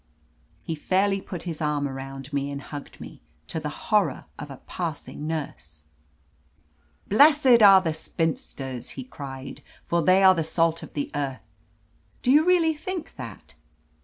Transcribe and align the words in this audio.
He 0.63 0.73
fairly 0.73 1.21
put 1.21 1.43
his 1.43 1.61
arm 1.61 1.87
around 1.87 2.33
me 2.33 2.49
and 2.49 2.59
hugged 2.59 2.99
me, 2.99 3.21
to 3.45 3.59
the 3.59 3.69
horror 3.69 4.25
of 4.39 4.49
a 4.49 4.57
passing 4.65 5.27
nurse. 5.27 5.83
"Blessed 7.07 7.61
are 7.61 7.81
the 7.81 7.93
spinsters!" 7.93 8.89
he 8.97 9.03
cried, 9.03 9.61
"for 9.83 10.01
they 10.01 10.23
are 10.23 10.33
the 10.33 10.43
salt 10.43 10.81
of 10.81 10.95
the 10.95 11.11
earth! 11.13 11.43
Do 12.23 12.31
you 12.31 12.43
really 12.45 12.73
think 12.73 13.15
that?" 13.17 13.53